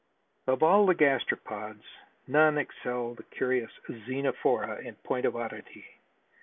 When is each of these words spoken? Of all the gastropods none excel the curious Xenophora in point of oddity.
Of 0.47 0.63
all 0.63 0.87
the 0.87 0.95
gastropods 0.95 1.83
none 2.25 2.57
excel 2.57 3.13
the 3.13 3.21
curious 3.21 3.69
Xenophora 3.87 4.83
in 4.83 4.95
point 4.95 5.27
of 5.27 5.35
oddity. 5.35 5.85